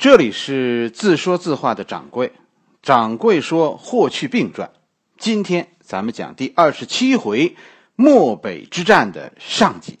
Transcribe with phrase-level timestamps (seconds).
[0.00, 2.32] 这里是自说自话的掌柜，
[2.80, 4.70] 掌柜说霍去病传。
[5.18, 7.54] 今天咱们讲第二十七回
[7.96, 9.98] 漠北之战的上集。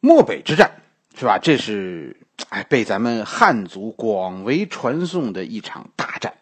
[0.00, 0.82] 漠北之战
[1.18, 1.38] 是吧？
[1.38, 2.14] 这是
[2.50, 6.34] 哎被咱们汉族广为传颂的一场大战。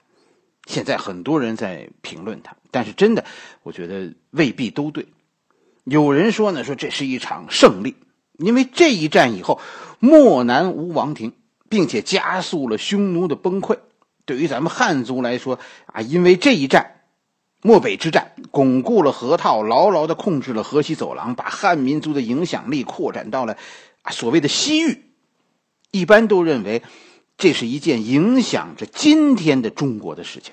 [0.65, 3.25] 现在很多人在评论它，但是真的，
[3.63, 5.07] 我觉得未必都对。
[5.85, 7.95] 有人说呢，说这是一场胜利，
[8.39, 9.61] 因为这一战以后，
[9.99, 11.33] 漠南无王庭，
[11.69, 13.79] 并且加速了匈奴的崩溃。
[14.25, 17.01] 对于咱们汉族来说啊，因为这一战，
[17.63, 23.57] 漠北之战，巩固了河套，牢牢的控制了河西走廊，把汉民族的影响力扩展到了
[24.03, 25.05] 啊所谓的西域。
[25.91, 26.83] 一般都认为，
[27.39, 30.53] 这是一件影响着今天的中国的事情，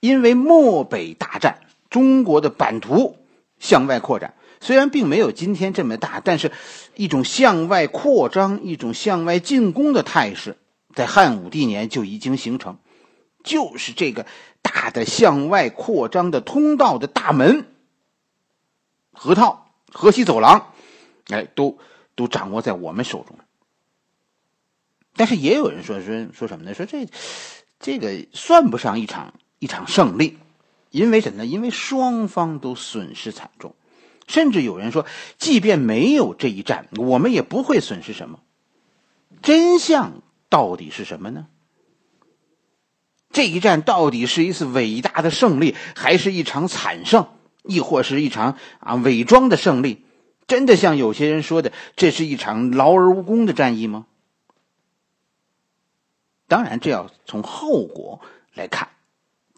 [0.00, 3.16] 因为漠北大战，中国的版图
[3.58, 4.34] 向外扩展。
[4.60, 6.52] 虽然并没有今天这么大，但是
[6.94, 10.56] 一种向外扩张、一种向外进攻的态势，
[10.94, 12.78] 在汉武帝年就已经形成。
[13.44, 14.26] 就是这个
[14.60, 17.64] 大的向外扩张的通道的大门，
[19.12, 20.72] 河套、河西走廊，
[21.28, 21.78] 哎，都
[22.16, 23.38] 都掌握在我们手中。
[25.14, 26.74] 但是也有人说说说什么呢？
[26.74, 27.08] 说这
[27.78, 30.38] 这个算不上一场一场胜利，
[30.90, 31.46] 因为什么呢？
[31.46, 33.76] 因为双方都损失惨重。
[34.26, 35.06] 甚至有人说，
[35.38, 38.40] 即便没有这一战，我们也不会损失什么。
[39.42, 41.46] 真相到底是什么呢？
[43.30, 47.28] 这一战到底是一次伟大的胜利，还是一场惨胜，
[47.64, 50.04] 亦或是一场啊伪装的胜利？
[50.46, 54.06] 真的像有些人说的，这是一场劳而无功的战役吗？
[56.48, 58.20] 当然，这要从后果
[58.54, 58.88] 来看。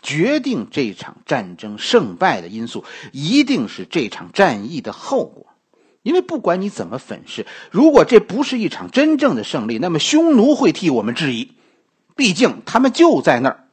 [0.09, 5.45] 决定这场战争胜败的因素，一定是这场战役的后果。
[6.03, 11.53] 因为不管你怎么粉饰，如果这不是一场真正的胜利，那么匈奴会替我们质疑。
[12.17, 13.69] 毕竟他们就在那儿。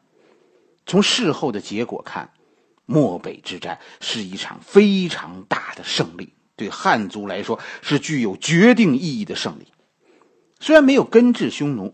[0.85, 2.31] 从事后的结果看，
[2.85, 9.67] 漠北之战是一场非常大的胜利，对汉族来说是具有决定意义的胜利。
[10.59, 11.93] 虽然没有根治匈奴。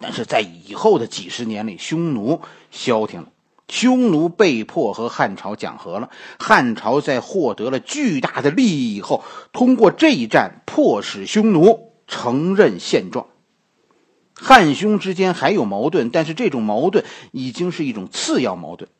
[0.00, 2.40] 但是在以后的几十年里，匈奴
[2.70, 3.28] 消停了，
[3.68, 6.10] 匈奴被迫和汉朝讲和了。
[6.38, 13.28] 汉朝在获得了巨大的利益以后，通过这一战迫使匈奴承认现状。
[14.34, 18.90] 汉匈之间还有矛盾，但是这种矛盾已经是一种次要矛盾。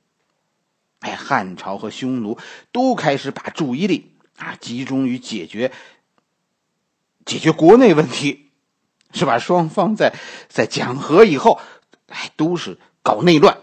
[1.01, 2.39] 哎，汉朝和匈奴
[2.73, 5.73] 都开始把注意力啊集中于解决
[7.27, 8.44] 解决国内问题。
[9.15, 9.39] 是吧？
[9.39, 10.13] 双方在
[10.49, 11.61] 在讲和以后，
[12.09, 13.57] 哎，都是搞内乱，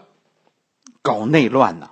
[1.02, 1.90] 搞内乱呢。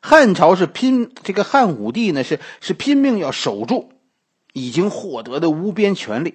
[0.00, 3.92] 汉朝是拼这个汉武帝呢，是是拼命要守住
[4.52, 6.34] 已经获得的无边权力，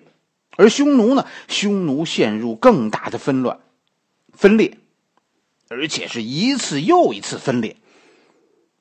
[0.55, 3.59] 而匈奴呢，匈奴陷入更大的纷乱、
[4.31, 4.77] 分裂，
[5.69, 7.77] 而且是一次又一次分裂。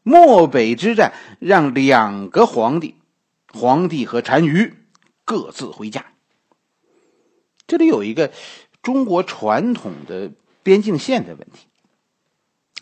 [0.03, 2.97] 漠北之战让两个皇帝，
[3.53, 4.75] 皇帝和单于
[5.25, 6.12] 各自回家。
[7.73, 8.31] 这里有一个
[8.83, 10.31] 中国传统的
[10.63, 11.69] 边境线的问题。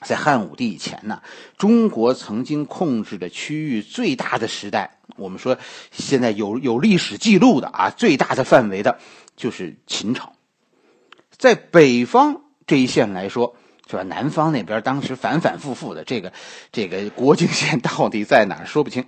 [0.01, 1.23] 在汉武帝以前呢，
[1.57, 5.57] 中国曾经控制的区域最大的时代，我们说
[5.93, 8.99] 现在有有历史记录的啊，最大的范围的
[9.37, 10.33] 就是秦朝。
[11.39, 13.55] 在北方这一线来说，
[13.89, 14.03] 是吧？
[14.03, 16.33] 南方那边当时反反复复的，这个
[16.73, 19.05] 这个国境线到底在哪儿说不清。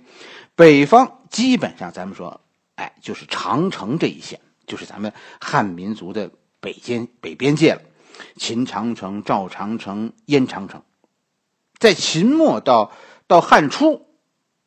[0.55, 2.39] 北方基本上咱们说，
[2.75, 4.39] 哎，就是长城这一线。
[4.73, 7.81] 就是咱们汉民族的北边北边界了，
[8.37, 10.81] 秦长城、赵长城、燕长城，
[11.77, 12.91] 在秦末到
[13.27, 14.07] 到汉初，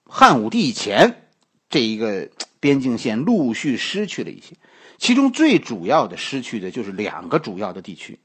[0.05, 1.29] 汉武帝以前，
[1.69, 2.31] 这一个
[2.61, 4.55] 边境线陆续失去了一些，
[4.97, 8.21] 其中最主要的失去的就是两个主要的地区，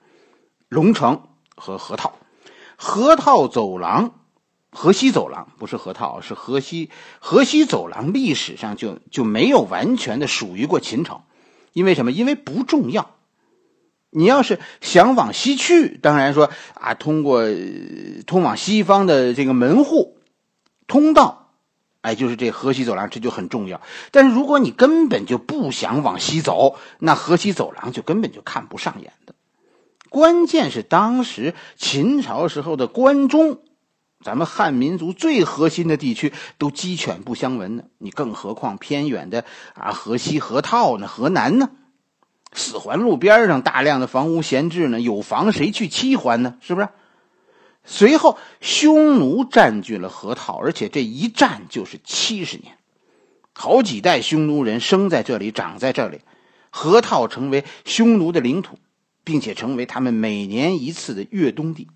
[0.69, 1.23] 龙城
[1.55, 2.13] 和河套。
[2.75, 4.13] 河套走廊、
[4.71, 11.25] 河西走廊不是河套，是河西河西走廊，历史上就就没有完全的属于过秦朝。
[11.73, 12.11] 因为什么？
[12.11, 13.15] 因为不重要。
[14.13, 17.45] 你要是想往西去，当然说啊，通过
[18.27, 20.17] 通往西方的这个门户
[20.85, 21.53] 通道，
[22.01, 23.79] 哎，就是这河西走廊，这就很重要。
[24.11, 29.33] 但是如果你根本就不想往西走，那河西走廊就根本就看不上眼的。
[30.09, 33.59] 关键是当时秦朝时候的关中，
[34.23, 41.69] 咱们汉民族最核心的地区都鸡犬不相闻呢，你更何况偏远的啊河西、河套呢、河南呢？
[42.53, 46.57] 四环路边上大量的房屋闲置呢，有房谁去七环呢？
[46.61, 46.89] 是不是？
[47.83, 52.77] 随后匈奴占据了河套，而且这一占就是七十年，
[53.53, 56.19] 好几代匈奴人生在这里，长在这里，
[56.69, 58.77] 河套成为匈奴的领土，
[59.23, 61.87] 并且成为他们每年一次的越冬地。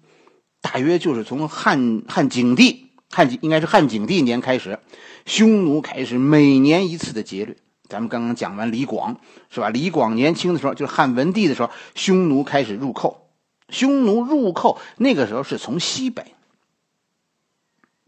[0.65, 4.79] 大约就是从汉汉景帝汉景应该是汉景帝年开始，
[5.27, 7.55] 匈奴开始每年一次的劫掠。
[7.87, 9.19] 咱们刚刚讲完李广，
[9.51, 9.69] 是吧？
[9.69, 13.29] 李广年轻的时候，就是汉文帝的时候，匈奴开始入寇。
[13.69, 16.33] 匈奴入寇那个时候是从西北，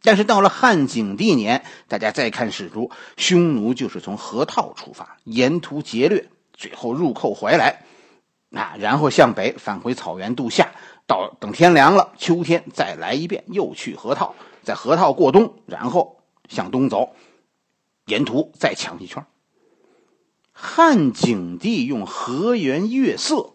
[0.02, 7.84] 但是到了汉景帝年，大家再看史书，匈奴就是从河套出发，沿途劫掠，最后入寇怀来，
[8.52, 10.72] 啊，然后向北返回草原度夏。
[11.08, 16.20] 到等天凉了，秋天再来一遍，又去河套，在河套过冬，然后
[16.50, 17.16] 向东走，
[18.06, 19.26] 沿途再抢一圈。
[20.52, 23.54] 汉景帝用和颜悦色，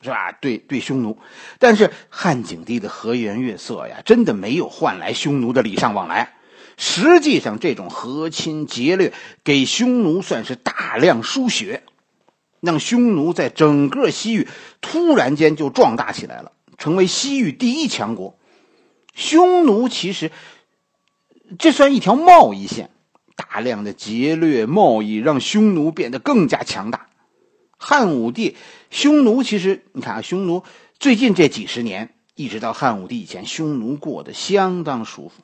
[0.00, 0.32] 是吧？
[0.32, 1.18] 对对，匈奴，
[1.58, 6.34] 但是汉景帝的和颜悦色呀，真的没有换来匈奴的礼尚往来。
[6.78, 9.12] 实际上，这种和亲劫掠
[9.44, 11.82] 给匈奴算是大量输血，
[12.60, 14.48] 让匈奴在整个西域
[14.80, 16.52] 突然间就壮大起来了。
[16.78, 18.38] 成为西域第一强国，
[19.14, 20.30] 匈奴其实
[21.58, 22.90] 这算一条贸易线，
[23.34, 27.08] 大量的劫掠贸易让匈奴变得更加强大。
[27.78, 28.56] 汉武帝，
[28.90, 30.64] 匈奴其实你看啊，匈奴
[30.98, 35.42] 最近这几十年，一直到汉武帝以前，匈奴过得相当舒服。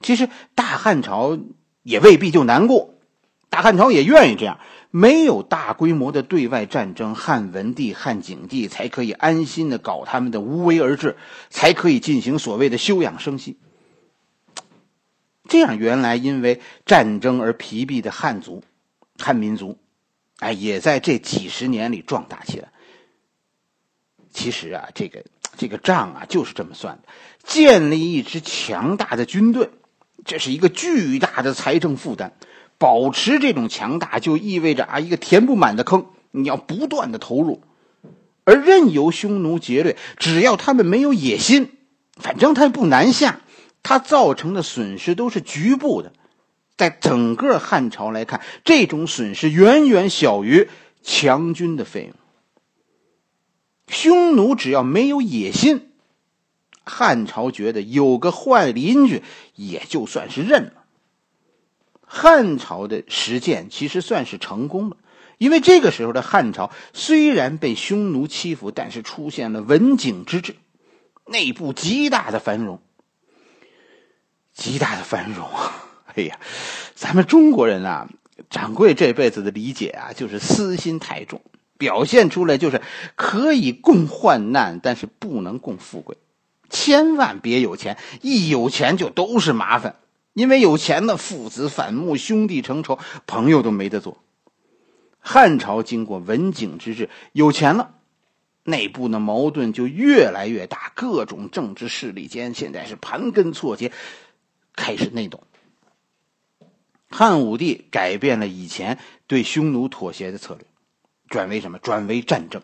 [0.00, 1.38] 其实大汉朝
[1.82, 2.94] 也未必就难过，
[3.48, 4.58] 大汉朝也愿意这样。
[4.90, 11.16] 没有大规模的对外战争，汉文帝、汉景帝才可以安心的搞他们的无为而治，
[11.50, 13.58] 才可以进行所谓的休养生息。
[15.48, 18.64] 这样，原来因为战争而疲惫的汉族、
[19.18, 19.78] 汉民族，
[20.38, 22.70] 哎，也在这几十年里壮大起来。
[24.32, 25.24] 其实啊，这个
[25.56, 27.08] 这个账啊，就是这么算的：
[27.44, 29.70] 建立一支强大的军队，
[30.24, 32.32] 这是一个巨大的财政负担。
[32.78, 37.62] 保持这种强大，就意味着啊，一个填不满的坑，你要不断的投入，
[38.44, 41.72] 而任由匈奴劫掠，只要他们没有野心，
[42.14, 43.40] 反正他不南下，
[43.82, 46.12] 他造成的损失都是局部的，
[46.76, 50.68] 在整个汉朝来看，这种损失远远小于
[51.02, 52.14] 强军的费用。
[53.88, 55.90] 匈奴只要没有野心，
[56.84, 59.22] 汉朝觉得有个坏邻居
[59.54, 60.75] 也就算是认了。
[62.06, 64.96] 汉朝的实践其实算是成功了，
[65.38, 70.56] 因为这个时候的汉朝虽然被匈奴欺负，但是出现了文景之治，
[71.26, 72.80] 内部极大的繁荣，
[74.54, 75.82] 极大的繁荣啊。
[76.16, 76.38] 哎呀，
[76.94, 78.08] 咱们中国人啊，
[78.48, 81.42] 掌柜这辈子的理解啊，就是私心太重，
[81.76, 82.80] 表现出来就是
[83.16, 86.16] 可以共患难，但是不能共富贵，
[86.70, 89.96] 千万别有钱，一有钱就都是麻烦。
[90.36, 94.22] 因为有钱的父子反目，兄弟成仇，朋友都没得做。
[95.18, 97.94] 汉朝经过文景之治，有钱了，
[98.62, 103.92] 内部的矛盾就越来越大，各种政治势力间现在是盘根错节，
[104.74, 105.40] 开始内斗。
[107.08, 110.66] 汉武帝改变了以前对匈奴妥协的策略，
[111.30, 111.78] 转为什么？
[111.78, 112.60] 转为战争。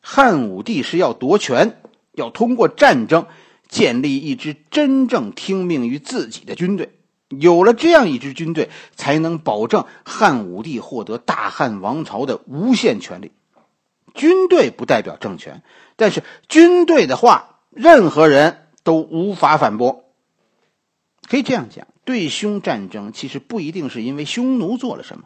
[0.00, 1.80] 汉武帝是要夺权，
[2.14, 3.28] 要通过战争
[3.68, 6.90] 建立一支真正听命于自己的军队。
[7.40, 13.32] 有了这样一支军队，才能保证汉武帝获得大汉王朝的无限权力。
[14.14, 15.62] 军队不代表政权，
[15.96, 20.04] 但是军队的话，任何人都无法反驳。
[21.28, 25.24] 可以这样讲，对匈战争其实不一定是因为匈奴做了什么，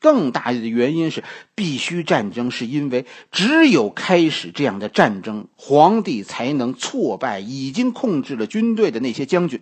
[0.00, 9.60] 更大的原因是必须战争，是因为只有开始这样的战争，皇帝才能挫败已经控制了军队的那些将军。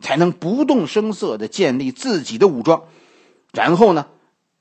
[0.00, 2.84] 才能不动声色的建立自己的武装，
[3.52, 4.06] 然后呢，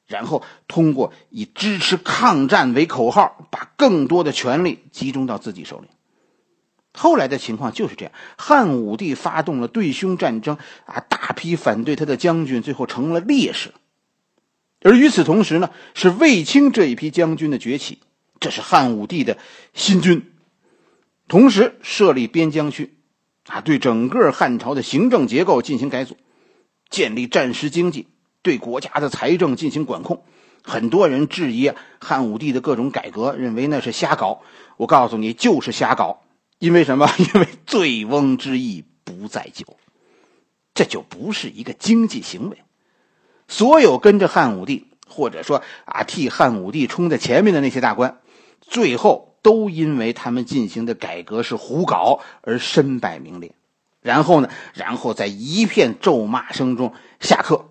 [0.08, 5.88] 然后通过以支持抗战为口号，把更多的权力集中到自己手里。
[6.94, 13.72] 后来的情况就是这样：汉武帝发动了对匈战争，啊，大批反对他的将军最后成了烈士。
[14.82, 18.00] 而与此同时呢，是卫青这一批将军的崛起，
[18.40, 19.38] 这是汉武帝的
[19.76, 20.32] 新军，
[21.28, 22.97] 同时设立边疆区。
[23.48, 26.18] 啊，对整个汉朝的行政结构进行改组，
[26.90, 28.08] 建立战时经济，
[28.42, 30.24] 对国家的财政进行管控。
[30.64, 34.42] 很多人质疑汉武帝的各种改革，认为那是瞎搞。
[34.76, 36.22] 我告诉你，就是瞎搞。
[36.60, 37.10] 因为什么？
[37.34, 39.78] 因为醉翁之意不在酒，
[40.74, 42.58] 这就不是一个经济行为。
[43.48, 48.20] 所有跟着汉武帝，或者说啊替汉武帝冲在前面的那些大官，
[48.60, 49.27] 最后。
[49.42, 53.54] 都因为他们进行的改革是胡搞而身败名裂，
[54.02, 57.70] 然后呢，然后在一片咒骂声中下课，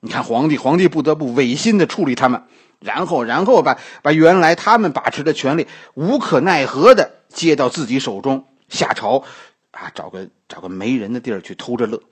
[0.00, 2.44] 你看皇帝，皇帝不得不违心的处理他们，
[2.80, 9.24] 然后，然后把把原来他们把持的权力无可奈何的接到自己手中，下朝，
[9.72, 12.02] 啊，找个找个没人的地儿去偷着乐。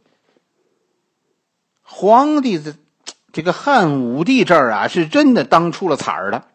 [1.82, 2.74] 皇帝的
[3.32, 6.48] 这个汉武帝这儿啊，是真的当出了彩儿了。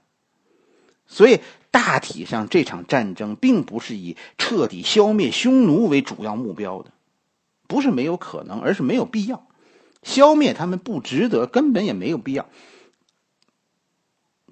[1.08, 1.40] 所以
[1.72, 6.92] 大体上这场战争并不是以彻底消灭匈奴为主要目标的，
[7.68, 9.48] 不是没有可能，而是没有必要。
[10.04, 12.48] 消灭他们不值得，根本也没有必要。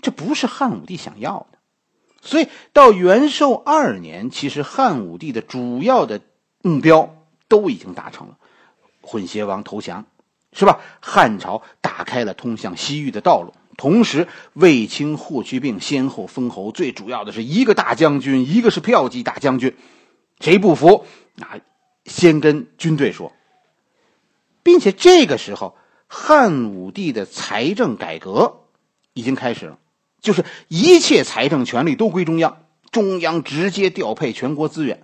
[0.01, 1.57] 这不是汉武帝想要的，
[2.21, 6.21] 所以到元寿二年，其实汉武帝的主要的
[6.61, 8.37] 目标都已经达成了，
[9.01, 10.05] 混血王投降，
[10.53, 10.79] 是吧？
[11.01, 19.73] 汉朝打开了通向西域的道路，同时卫青、霍去病先后封侯，最主要的是一个大将军，一个是骠骑大将军，
[20.41, 21.05] 谁不服？
[21.35, 21.61] 那
[22.03, 23.31] 先跟军队说。
[24.63, 28.63] 并且这个时候，汉武帝的财政改革
[29.13, 29.79] 已经开始了，
[30.19, 32.57] 就是一切财政权力都归中央，
[32.91, 35.03] 中央直接调配全国资源。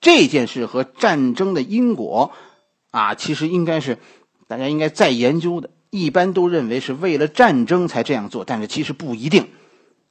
[0.00, 2.30] 这件事和战争的因果
[2.92, 3.98] 啊，其实应该是
[4.46, 5.70] 大家应该再研究的。
[5.94, 9.50] 一般都认为是为了战争才这样做，但是其实不一定，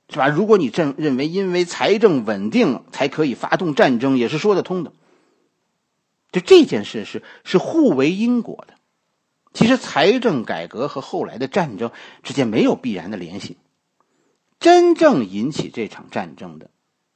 [0.09, 0.27] 是吧？
[0.27, 4.93] 如果你认认为因为财政稳定才可以发动战争，也是说得通的。
[6.31, 8.75] 就这件事是是互为因果的。
[9.53, 11.89] 其实财政改革和后来的战争
[12.21, 13.57] 之间没有必然的联系。
[14.59, 16.69] 真正引起这场战争的，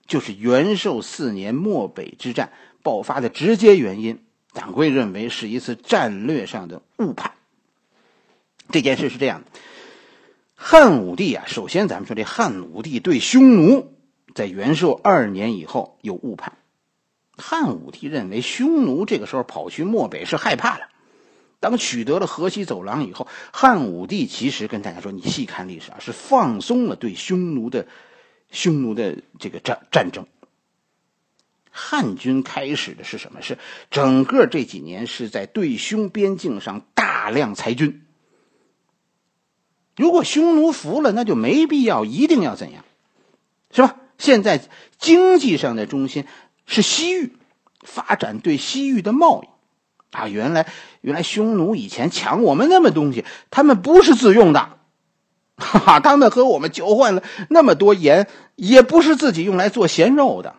[0.07, 4.25] 就是元寿四年漠北之战爆发的直接原因。
[4.53, 7.33] 党贵认为是一次战略上的误判。
[8.71, 9.59] 这件事是这样的：
[10.55, 13.93] 汉武帝啊，首先咱们说这汉武帝对匈奴
[14.33, 16.57] 在元寿二年以后有误判。
[17.37, 20.87] 汉武帝认为匈奴这个时候跑去漠北是害怕了。
[21.59, 27.87] 当取得了河西走廊以后，汉武帝其实跟大家说：“你细看历史啊，是放松了对匈奴的
[28.51, 30.27] 匈奴的这个战战争。
[31.71, 33.41] 汉军开始的是什么？
[33.41, 33.57] 是
[33.89, 38.04] 整个这几年是在对匈边境上大量裁军。
[39.95, 42.83] 如果匈奴服了，那就没必要一定要怎样，
[43.71, 43.95] 是吧？
[44.17, 44.61] 现在
[44.97, 46.25] 经济上的中心
[46.65, 47.37] 是西域，
[47.81, 49.47] 发展对西域的贸易。”
[50.11, 50.65] 啊，原来
[51.01, 54.77] 原来匈奴以前抢我们那么东西，他们不是自用的，
[55.57, 60.55] 哈哈，他们和我们交换了那么多盐，也不是自己用来做咸肉的，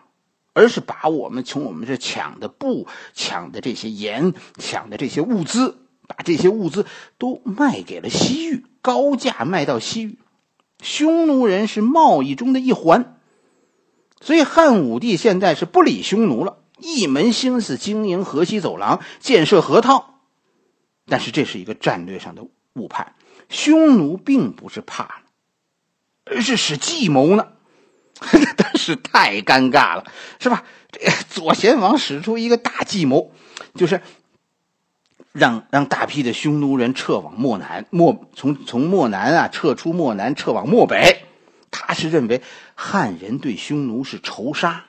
[0.53, 6.85] 而是把我们从我们这抢的布、抢的这些盐、抢的这些物资，把这些物资
[7.17, 10.17] 都卖给了西域，高价卖到西域。
[10.81, 13.19] 匈奴人是贸易中的一环，
[14.21, 16.59] 所以汉武帝现在是不理匈奴了。
[16.79, 20.21] 一门心思经营河西走廊，建设河套，
[21.07, 23.15] 但是这是一个战略上的误判。
[23.49, 25.23] 匈奴并不是怕，
[26.25, 27.47] 而是使计谋呢。
[28.57, 30.63] 但是太尴尬了，是吧？
[30.91, 30.99] 这
[31.29, 33.31] 左贤王使出一个大计谋，
[33.75, 34.01] 就是
[35.37, 41.23] 让让大批的匈奴人撤往漠南，漠从从漠南啊撤出漠南，撤往漠北。
[41.71, 42.41] 他是认为
[42.75, 44.85] 汉人对匈奴是仇杀，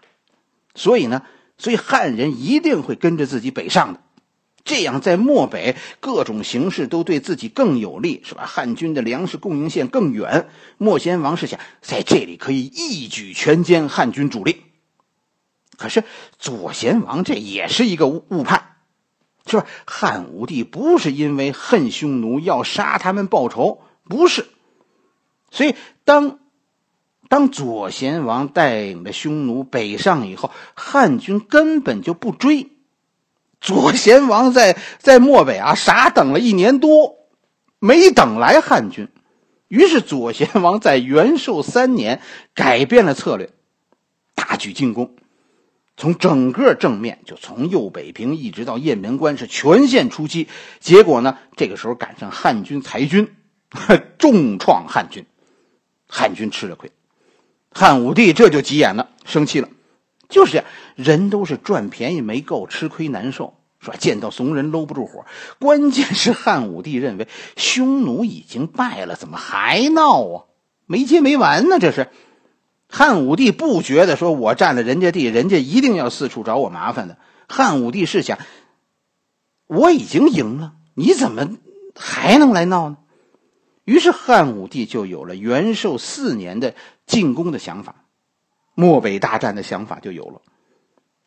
[0.74, 1.22] 所以呢。
[1.60, 4.00] 所以汉人一定会跟着自己北上的，
[4.62, 8.46] 这样在漠北各种形势都对自己更有利，是吧？
[8.46, 14.62] 汉军的粮食供应线更远，莫先王是想在这里可以一举全歼汉军主力。
[15.76, 16.04] 可是
[16.38, 18.76] 左贤王这也是一个误误判，
[19.48, 19.64] 就是？
[19.84, 24.46] 汉武帝不是因为恨匈奴要杀他们报仇，不是。
[25.50, 25.74] 所以
[26.04, 26.38] 当。
[27.30, 32.70] 当左贤王带领着匈奴北上以后，汉军根本就不追。
[33.60, 37.28] 左贤王在在漠北啊，傻等了一年多，
[37.80, 39.08] 没等来汉军。
[39.68, 42.22] 于是左贤王在元寿三年
[42.54, 43.50] 改变了策略，
[44.34, 45.14] 大举进攻，
[45.98, 50.46] 从整个正面就从右北平一直到雁门关是全线出击。
[50.78, 53.34] 结果呢，这个时候赶上汉军裁军，
[54.16, 55.26] 重创汉军，
[56.06, 56.92] 汉军吃了亏。
[57.72, 59.68] 汉武帝这就急眼了，生气了，
[60.28, 63.96] 就是这样，人都是赚便宜没够，吃亏难受，是吧？
[63.98, 65.26] 见到怂人搂不住火。
[65.58, 67.26] 关键是汉武帝认为
[67.56, 70.44] 匈奴已经败了，怎么还闹啊？
[70.86, 71.80] 没结没完呢？
[71.80, 72.08] 这是
[72.88, 77.18] 汉武帝不觉得说我占了人家地，人家一定要四处找我麻烦的。
[77.46, 78.38] 汉武帝是想，
[79.66, 81.58] 我已经赢了，你怎么
[81.94, 82.96] 还能来闹呢？
[83.84, 86.74] 于是汉武帝就有了元寿四年的
[87.06, 88.04] 进攻的想法，
[88.74, 90.42] 漠北大战的想法就有了，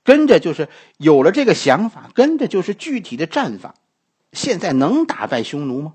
[0.04, 3.76] 跟着就是有了这个想法，跟着就是具体的战法。
[4.34, 5.94] 现在能打败匈奴吗？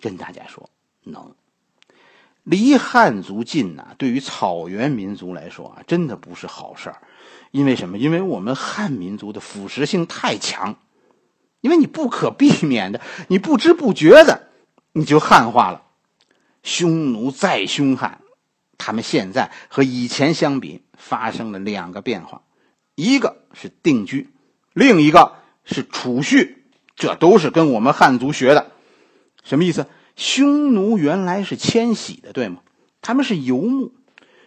[0.00, 0.70] 跟大家说，
[1.02, 1.34] 能。
[2.46, 7.02] 离汉族近呐，对于草原民族来说啊，真的不是好事儿。
[7.50, 7.98] 因为什么？
[7.98, 10.76] 因为我们汉民族的腐蚀性太强，
[11.60, 14.48] 因为你不可避免的，你不知不觉的，
[14.92, 15.82] 你就汉化了。
[16.62, 18.20] 匈奴再凶悍，
[18.78, 22.42] 他们现在和以前相比发生了两个变化，
[22.94, 24.30] 一个是定居，
[24.72, 25.32] 另一个
[25.64, 26.62] 是储蓄，
[26.94, 28.70] 这都是跟我们汉族学的。
[29.42, 29.88] 什么意思？
[30.16, 32.60] 匈奴原来是迁徙的，对吗？
[33.02, 33.92] 他们是游牧，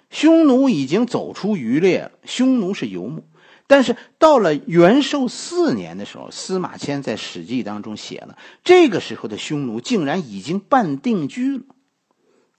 [0.09, 2.11] 匈奴已经走出渔猎了。
[2.25, 3.23] 匈奴是游牧，
[3.67, 11.63] 但是到了元寿四年的时候，司马迁在《史记》当中写了，这个时候的匈奴竟然已经半定居了，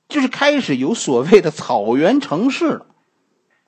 [0.09, 2.87] 就是开始有所谓的草原城市了。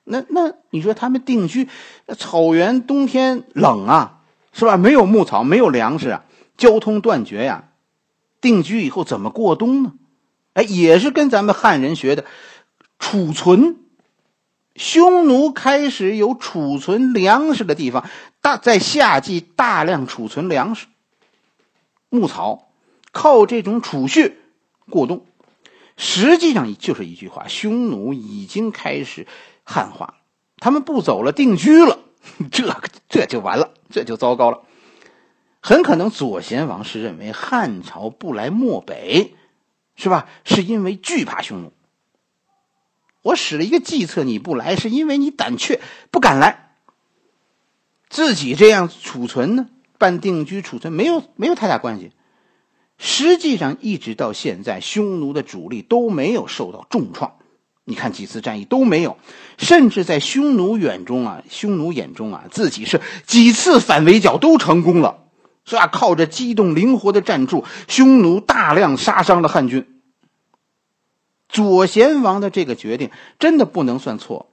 [0.05, 1.69] 那那你说他们定居，
[2.17, 4.21] 草原冬天冷啊，
[4.53, 4.77] 是吧？
[4.77, 6.25] 没有牧草，没有粮食啊，
[6.57, 7.69] 交通断绝呀。
[8.43, 9.95] 定居以后怎么过冬呢？
[10.53, 12.27] 哎，也是跟咱们汉人学的
[12.99, 13.79] 储存。
[14.75, 18.09] 匈奴开始有储存粮食的地方，
[18.41, 20.87] 大在夏季大量储存粮食、
[22.11, 22.69] 牧草，
[23.13, 24.39] 靠这种储蓄
[24.91, 25.25] 过冬。
[25.97, 29.27] 实际上就是一句话：匈奴已经开始
[29.63, 30.15] 汉化，
[30.57, 31.99] 他们不走了，定居了，
[32.51, 32.75] 这
[33.11, 34.63] 这就完了，这就糟糕了。
[35.63, 39.37] 很可能左贤王是认为汉朝不来漠北，
[39.95, 40.27] 是吧？
[40.45, 41.73] 是因为惧怕匈奴。
[43.23, 46.75] 我使了一个计策，你不来，是因为你胆怯，不敢来。
[48.11, 52.11] 自己这样储存呢，办定居储存，没有没有太大关系。
[52.99, 57.37] 实际上，一直到现在，匈奴的主力都没有受到重创。
[57.85, 59.17] 你看几次战役都没有，
[59.59, 65.22] 甚至在匈奴眼中啊，匈奴眼中啊，自己是几次反围剿都成功了。
[65.65, 65.87] 是吧？
[65.87, 69.87] 靠着机动灵活的战术，匈奴大量杀伤了汉军。
[71.49, 74.51] 左贤王的这个决定真的不能算错，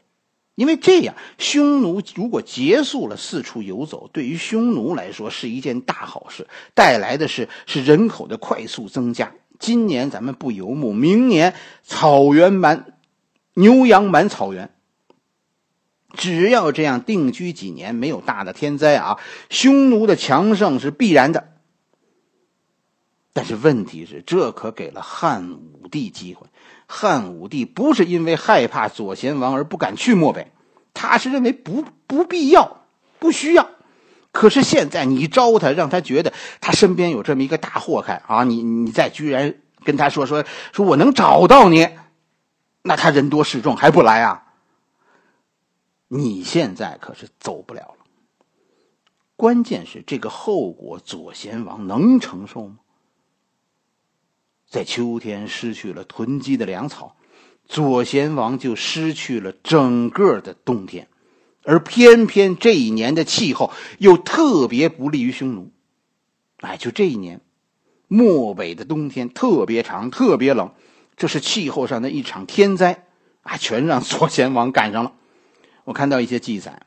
[0.55, 9.31] 因为这样，匈奴如果结束了四处游走，对于匈奴来说是一件大好事，带来的是是人口的快速增加。
[9.57, 12.85] 今年咱们不游牧，明年草原满，
[13.53, 14.69] 牛羊满草原。
[16.13, 19.19] 只要这样定居几年，没有大的天灾啊，
[19.49, 21.49] 匈奴的强盛是必然的。
[23.31, 26.47] 但是问题是，这可给了汉武帝机会。
[26.87, 30.51] 汉武帝不是因为害怕左贤王而不敢去漠北，
[30.93, 32.81] 他是认为不不必要、
[33.19, 33.69] 不需要。
[34.31, 38.43] 可是现在你招他，让他觉得他身边有这么一个大祸害啊！
[38.43, 40.43] 你你再居然跟他说说
[40.73, 41.87] 说我能找到你，
[42.81, 44.43] 那他人多势众还不来啊？
[46.09, 48.05] 你现在可是走不了了。
[49.35, 52.79] 关键是这个后果，左贤王能承受吗？
[54.67, 57.15] 在秋天失去了囤积的粮草，
[57.65, 61.07] 左贤王就失去了整个的冬天，
[61.63, 65.71] 而偏偏这一年的气候又特别不利于匈奴。
[66.57, 67.41] 哎，就这一年，
[68.07, 70.73] 漠北的冬天特别长，特别冷，
[71.15, 73.07] 这是气候上的一场天灾
[73.41, 75.13] 啊，全让左贤王赶上了。
[75.89, 76.83] 我看到一些记载，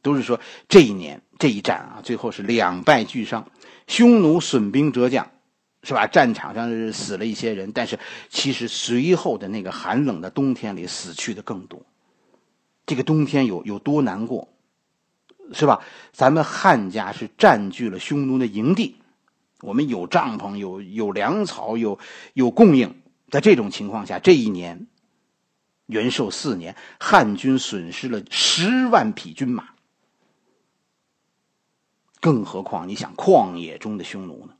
[0.00, 3.46] 都是说这一年这一战啊，最后是两败俱伤，
[3.86, 5.30] 匈奴损兵折将，
[5.82, 6.06] 是吧？
[6.06, 7.98] 战场上是死了一些人，但是
[8.30, 11.82] 其实随后的那个寒冷的冬天里，死去的更多。
[12.86, 14.48] 这个冬天有有多难过，
[15.52, 15.82] 是吧？
[16.12, 18.96] 咱们汉家是占据了匈奴的营地，
[19.60, 21.98] 我们有帐篷，有有粮草，有
[22.32, 22.94] 有供应，
[23.28, 24.86] 在这种情况下，这一年。
[25.88, 29.70] 元寿四年，汉军损失了十万匹军马。
[32.20, 34.54] 更何况，你想旷野中的匈奴呢？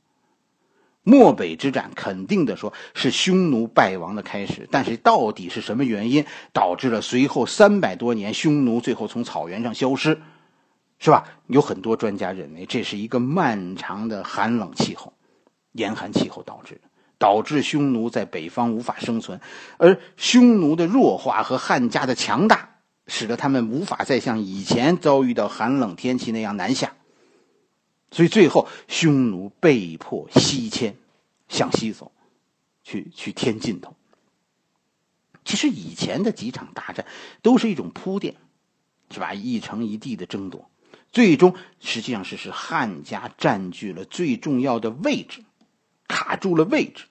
[1.03, 10.21] 漠北之战肯定的说是匈奴败亡的开始，但是到底是什么原因导致了随后三百多年匈奴最后从草原上消失？
[10.99, 11.25] 是吧？
[11.47, 15.13] 有很多专家认为这是一个漫长的寒冷气候，
[15.73, 16.88] 严寒气候导致的。
[17.19, 19.39] 导致匈奴在北方无法生存，
[19.77, 26.93] 而匈奴的弱化和汉家的强大，使得他们无法再像以前遭遇到寒冷天气那样南下。
[28.11, 30.95] 所以最后，匈奴被迫西迁，
[31.47, 32.11] 向西走，
[32.83, 33.95] 去去添尽头。
[35.45, 37.05] 其实以前的几场大战
[37.41, 38.35] 都是一种铺垫，
[39.11, 39.33] 是吧？
[39.33, 40.69] 一城一地的争夺，
[41.11, 45.43] 最终实际上是是汉家占据了最重要的位置，
[46.19, 47.05] 卡住了位置。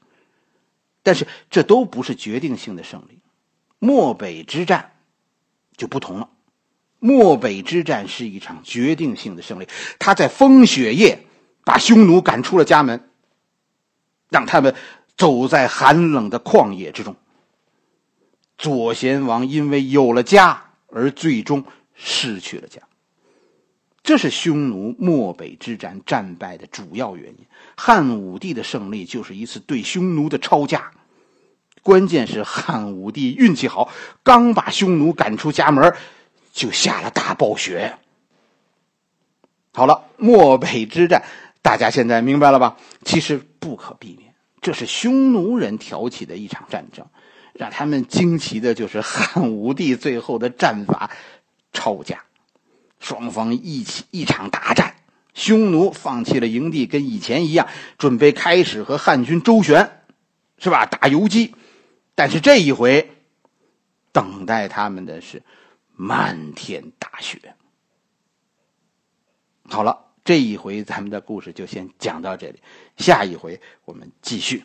[1.03, 3.21] 但是这都不是决定性的胜利，
[3.79, 4.93] 漠北之战
[5.77, 6.29] 就不同了。
[6.99, 9.69] 漠北之战是一场决定性的胜利，
[9.99, 11.25] 他在风雪夜
[11.65, 13.09] 把匈奴赶出了家门，
[14.29, 14.75] 让他们
[15.17, 17.17] 走在寒冷的旷野之中。
[18.59, 22.83] 左贤王因为有了家，而最终失去了家。
[24.09, 27.45] 这是匈奴漠北之战战败的主要原因。
[27.77, 30.91] 汉武帝的胜利就是一次对匈奴的抄家。
[31.83, 33.93] 关键是汉武帝运气好，
[34.23, 35.95] 刚把匈奴赶出家门，
[36.55, 37.99] 就下了大暴雪。
[39.75, 41.23] 好了，漠北之战，
[41.61, 42.79] 大家现在明白了吧？
[43.05, 47.05] 其实不可避免，这是匈奴人挑起的一场战争。
[47.53, 51.11] 让他们惊奇的就是汉武帝最后的战法——
[51.75, 52.19] 抄家。
[53.01, 54.95] 双方一起一场大战，
[55.35, 60.03] 匈奴放弃了营地，跟以前一样，准备开始和汉军周旋，
[60.59, 60.85] 是吧？
[60.87, 61.55] 打游击。
[62.15, 63.11] 但是这一回，
[64.11, 65.43] 等待他们的是
[65.95, 67.55] 漫天大雪。
[69.71, 72.61] 好了，这一回咱们的故事就先讲到这里，
[72.97, 74.65] 下一回我们继续。